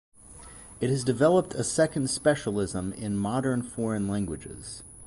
[0.79, 4.81] It has developed a second specialism in Modern Foreign Languages.